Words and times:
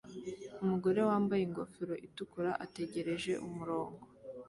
Umugore 0.63 0.99
wambaye 1.09 1.41
ingofero 1.43 1.93
itukura 2.07 2.51
ategereje 2.65 3.31
umurongo 3.47 4.01